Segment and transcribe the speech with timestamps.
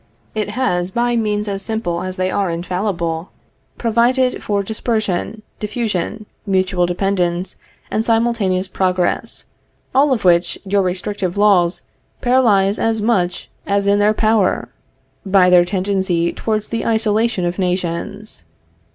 [0.33, 3.29] It has, by means as simple as they are infallible,
[3.77, 7.55] provided for dispersion, diffusion, mutual dependence,
[7.91, 9.45] and simultaneous progress;
[9.93, 11.83] all of which, your restrictive laws
[12.19, 14.69] paralyze as much as is in their power,
[15.23, 18.43] by their tendency towards the isolation of nations.